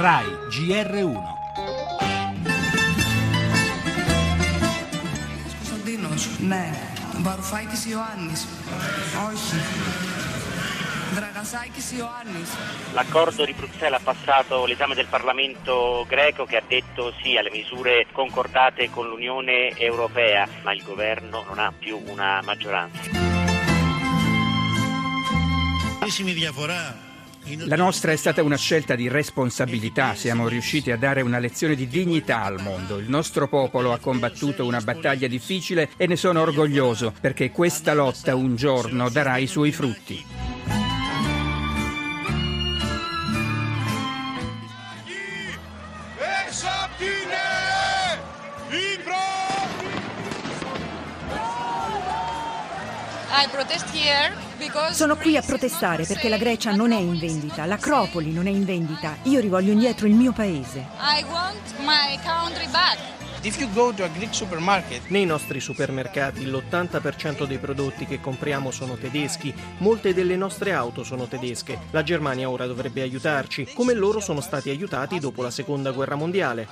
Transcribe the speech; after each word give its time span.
RAI 0.00 0.24
GR1. 0.54 1.22
Κωνσταντίνος, 5.56 6.28
ναι. 6.38 6.72
Βαρουφάκης 7.22 7.86
Ιωάννης. 7.86 8.46
Όχι. 9.32 9.56
Δραγασάκης 11.14 11.92
Ιωάννης. 11.92 12.50
L'accordo 12.94 13.44
di 13.44 13.54
Bruxelles 13.60 13.98
ha 14.00 14.04
passato 14.12 14.66
l'esame 14.66 14.94
del 14.94 15.06
Parlamento 15.06 16.04
greco 16.08 16.44
che 16.44 16.56
ha 16.56 16.62
detto 16.66 17.12
sì 17.20 17.36
alle 17.36 17.50
misure 17.50 18.06
concordate 18.12 18.90
con 18.90 19.06
l'Unione 19.08 19.76
Europea, 19.76 20.48
ma 20.64 20.72
il 20.72 20.82
governo 20.82 21.44
non 21.48 21.58
ha 21.58 21.72
più 21.78 21.96
una 22.06 22.40
maggioranza. 22.44 23.00
la 27.65 27.75
nostra 27.75 28.11
è 28.11 28.15
stata 28.15 28.41
una 28.41 28.57
scelta 28.57 28.95
di 28.95 29.07
responsabilità, 29.07 30.15
siamo 30.15 30.47
riusciti 30.47 30.89
a 30.89 30.97
dare 30.97 31.21
una 31.21 31.37
lezione 31.37 31.75
di 31.75 31.87
dignità 31.87 32.41
al 32.41 32.59
mondo. 32.59 32.97
Il 32.97 33.07
nostro 33.07 33.47
popolo 33.47 33.93
ha 33.93 33.99
combattuto 33.99 34.65
una 34.65 34.81
battaglia 34.81 35.27
difficile 35.27 35.91
e 35.95 36.07
ne 36.07 36.15
sono 36.15 36.41
orgoglioso 36.41 37.13
perché 37.21 37.51
questa 37.51 37.93
lotta 37.93 38.35
un 38.35 38.55
giorno 38.55 39.09
darà 39.09 39.37
i 39.37 39.45
suoi 39.45 39.71
frutti. 39.71 40.44
Sono 54.93 55.17
qui 55.17 55.35
a 55.35 55.41
protestare 55.41 56.05
perché 56.05 56.29
la 56.29 56.37
Grecia 56.37 56.71
non 56.71 56.93
è 56.93 56.97
in 56.97 57.19
vendita, 57.19 57.65
l'Acropoli 57.65 58.31
non 58.31 58.47
è 58.47 58.49
in 58.49 58.63
vendita. 58.63 59.17
Io 59.23 59.41
rivoglio 59.41 59.73
indietro 59.73 60.07
il 60.07 60.13
mio 60.13 60.31
paese. 60.31 60.85
Nei 65.09 65.25
nostri 65.25 65.59
supermercati 65.59 66.45
l'80% 66.45 67.45
dei 67.45 67.57
prodotti 67.59 68.05
che 68.05 68.21
compriamo 68.21 68.71
sono 68.71 68.95
tedeschi, 68.95 69.53
molte 69.79 70.13
delle 70.13 70.35
nostre 70.35 70.71
auto 70.71 71.03
sono 71.03 71.27
tedesche. 71.27 71.77
La 71.91 72.03
Germania 72.03 72.49
ora 72.49 72.65
dovrebbe 72.65 73.01
aiutarci, 73.01 73.67
come 73.75 73.93
loro 73.93 74.21
sono 74.21 74.39
stati 74.39 74.69
aiutati 74.69 75.19
dopo 75.19 75.43
la 75.43 75.51
Seconda 75.51 75.91
Guerra 75.91 76.15
Mondiale. 76.15 76.67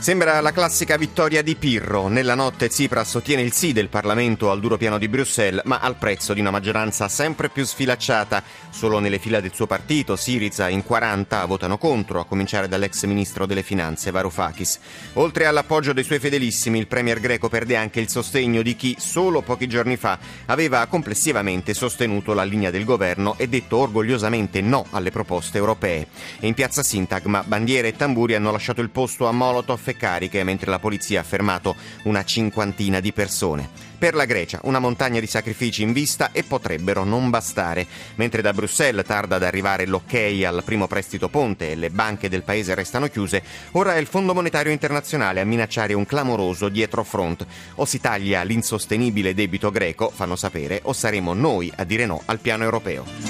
Sembra 0.00 0.40
la 0.40 0.52
classica 0.52 0.96
vittoria 0.96 1.42
di 1.42 1.56
Pirro. 1.56 2.08
Nella 2.08 2.34
notte 2.34 2.70
Tsipras 2.70 3.16
ottiene 3.16 3.42
il 3.42 3.52
sì 3.52 3.74
del 3.74 3.90
Parlamento 3.90 4.50
al 4.50 4.58
duro 4.58 4.78
piano 4.78 4.96
di 4.96 5.08
Bruxelles, 5.08 5.64
ma 5.66 5.78
al 5.78 5.96
prezzo 5.96 6.32
di 6.32 6.40
una 6.40 6.50
maggioranza 6.50 7.06
sempre 7.06 7.50
più 7.50 7.66
sfilacciata. 7.66 8.42
Solo 8.70 8.98
nelle 8.98 9.18
fila 9.18 9.40
del 9.40 9.52
suo 9.52 9.66
partito, 9.66 10.16
Siriza, 10.16 10.70
in 10.70 10.84
40 10.84 11.44
votano 11.44 11.76
contro, 11.76 12.18
a 12.18 12.24
cominciare 12.24 12.66
dall'ex 12.66 13.04
ministro 13.04 13.44
delle 13.44 13.62
finanze 13.62 14.10
Varoufakis. 14.10 14.78
Oltre 15.14 15.44
all'appoggio 15.44 15.92
dei 15.92 16.02
suoi 16.02 16.18
fedelissimi, 16.18 16.78
il 16.78 16.86
premier 16.86 17.20
greco 17.20 17.50
perde 17.50 17.76
anche 17.76 18.00
il 18.00 18.08
sostegno 18.08 18.62
di 18.62 18.76
chi 18.76 18.96
solo 18.98 19.42
pochi 19.42 19.66
giorni 19.66 19.98
fa 19.98 20.18
aveva 20.46 20.86
complessivamente 20.86 21.74
sostenuto 21.74 22.32
la 22.32 22.44
linea 22.44 22.70
del 22.70 22.86
governo 22.86 23.34
e 23.36 23.48
detto 23.48 23.76
orgogliosamente 23.76 24.62
no 24.62 24.86
alle 24.92 25.10
proposte 25.10 25.58
europee. 25.58 26.06
In 26.40 26.54
piazza 26.54 26.82
Sintagma, 26.82 27.44
bandiere 27.46 27.88
e 27.88 27.96
tamburi 27.96 28.34
hanno 28.34 28.50
lasciato 28.50 28.80
il 28.80 28.88
posto 28.88 29.26
a 29.26 29.32
Molotov 29.32 29.88
e 29.90 29.96
cariche, 29.96 30.44
mentre 30.44 30.70
la 30.70 30.78
polizia 30.78 31.20
ha 31.20 31.24
fermato 31.24 31.76
una 32.04 32.24
cinquantina 32.24 33.00
di 33.00 33.12
persone. 33.12 33.88
Per 34.00 34.14
la 34.14 34.24
Grecia 34.24 34.60
una 34.62 34.78
montagna 34.78 35.20
di 35.20 35.26
sacrifici 35.26 35.82
in 35.82 35.92
vista 35.92 36.30
e 36.32 36.42
potrebbero 36.42 37.04
non 37.04 37.28
bastare. 37.28 37.86
Mentre 38.14 38.40
da 38.40 38.54
Bruxelles 38.54 39.04
tarda 39.04 39.36
ad 39.36 39.42
arrivare 39.42 39.84
l'ok 39.86 40.14
al 40.42 40.62
primo 40.64 40.86
prestito 40.86 41.28
ponte 41.28 41.72
e 41.72 41.74
le 41.74 41.90
banche 41.90 42.30
del 42.30 42.42
paese 42.42 42.74
restano 42.74 43.08
chiuse, 43.08 43.42
ora 43.72 43.96
è 43.96 43.98
il 43.98 44.06
Fondo 44.06 44.32
Monetario 44.32 44.72
Internazionale 44.72 45.40
a 45.40 45.44
minacciare 45.44 45.92
un 45.92 46.06
clamoroso 46.06 46.70
dietro 46.70 47.04
front. 47.04 47.44
O 47.74 47.84
si 47.84 48.00
taglia 48.00 48.42
l'insostenibile 48.42 49.34
debito 49.34 49.70
greco, 49.70 50.08
fanno 50.08 50.34
sapere, 50.34 50.80
o 50.84 50.94
saremo 50.94 51.34
noi 51.34 51.70
a 51.76 51.84
dire 51.84 52.06
no 52.06 52.22
al 52.24 52.38
piano 52.38 52.64
europeo. 52.64 53.29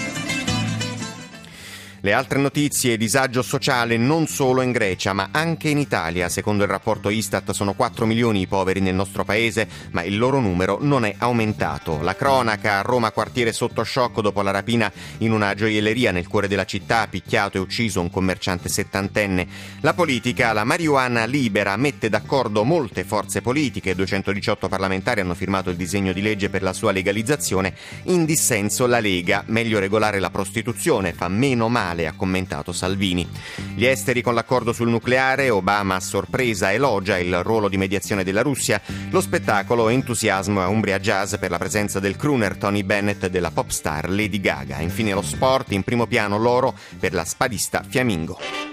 Le 2.02 2.14
altre 2.14 2.38
notizie, 2.38 2.96
disagio 2.96 3.42
sociale 3.42 3.98
non 3.98 4.26
solo 4.26 4.62
in 4.62 4.72
Grecia 4.72 5.12
ma 5.12 5.28
anche 5.32 5.68
in 5.68 5.76
Italia. 5.76 6.30
Secondo 6.30 6.62
il 6.64 6.70
rapporto 6.70 7.10
Istat 7.10 7.50
sono 7.50 7.74
4 7.74 8.06
milioni 8.06 8.40
i 8.40 8.46
poveri 8.46 8.80
nel 8.80 8.94
nostro 8.94 9.22
paese, 9.22 9.68
ma 9.90 10.02
il 10.02 10.16
loro 10.16 10.40
numero 10.40 10.78
non 10.80 11.04
è 11.04 11.14
aumentato. 11.18 12.00
La 12.00 12.16
cronaca 12.16 12.78
a 12.78 12.80
Roma 12.80 13.10
quartiere 13.10 13.52
sotto 13.52 13.84
shock 13.84 14.22
dopo 14.22 14.40
la 14.40 14.50
rapina 14.50 14.90
in 15.18 15.32
una 15.32 15.52
gioielleria 15.52 16.10
nel 16.10 16.26
cuore 16.26 16.48
della 16.48 16.64
città, 16.64 17.06
picchiato 17.06 17.58
e 17.58 17.60
ucciso 17.60 18.00
un 18.00 18.08
commerciante 18.08 18.70
settantenne. 18.70 19.46
La 19.80 19.92
politica, 19.92 20.54
la 20.54 20.64
marijuana 20.64 21.26
libera, 21.26 21.76
mette 21.76 22.08
d'accordo 22.08 22.64
molte 22.64 23.04
forze 23.04 23.42
politiche, 23.42 23.94
218 23.94 24.68
parlamentari 24.68 25.20
hanno 25.20 25.34
firmato 25.34 25.68
il 25.68 25.76
disegno 25.76 26.14
di 26.14 26.22
legge 26.22 26.48
per 26.48 26.62
la 26.62 26.72
sua 26.72 26.92
legalizzazione. 26.92 27.74
In 28.04 28.24
dissenso 28.24 28.86
la 28.86 29.00
Lega, 29.00 29.44
meglio 29.48 29.78
regolare 29.78 30.18
la 30.18 30.30
prostituzione, 30.30 31.12
fa 31.12 31.28
meno 31.28 31.68
male 31.68 31.88
male, 31.90 32.06
ha 32.06 32.12
commentato 32.12 32.72
Salvini. 32.72 33.28
Gli 33.74 33.84
esteri 33.84 34.22
con 34.22 34.34
l'accordo 34.34 34.72
sul 34.72 34.88
nucleare, 34.88 35.50
Obama 35.50 35.96
a 35.96 36.00
sorpresa 36.00 36.72
elogia 36.72 37.18
il 37.18 37.42
ruolo 37.42 37.68
di 37.68 37.76
mediazione 37.76 38.24
della 38.24 38.42
Russia, 38.42 38.80
lo 39.10 39.20
spettacolo 39.20 39.88
entusiasmo 39.88 40.62
a 40.62 40.68
Umbria 40.68 40.98
Jazz 40.98 41.34
per 41.36 41.50
la 41.50 41.58
presenza 41.58 42.00
del 42.00 42.16
crooner 42.16 42.56
Tony 42.56 42.82
Bennett 42.82 43.24
e 43.24 43.30
della 43.30 43.50
pop 43.50 43.70
star 43.70 44.08
Lady 44.08 44.40
Gaga. 44.40 44.80
Infine 44.80 45.12
lo 45.12 45.22
sport, 45.22 45.72
in 45.72 45.82
primo 45.82 46.06
piano 46.06 46.38
l'oro 46.38 46.74
per 46.98 47.12
la 47.12 47.24
spadista 47.24 47.82
Fiamingo. 47.86 48.69